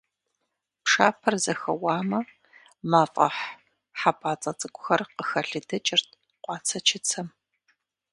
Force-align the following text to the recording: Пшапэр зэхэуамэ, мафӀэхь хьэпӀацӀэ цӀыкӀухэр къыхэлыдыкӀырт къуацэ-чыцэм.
Пшапэр 0.83 1.35
зэхэуамэ, 1.43 2.19
мафӀэхь 2.89 3.41
хьэпӀацӀэ 3.99 4.51
цӀыкӀухэр 4.59 5.01
къыхэлыдыкӀырт 5.15 6.07
къуацэ-чыцэм. 6.43 7.27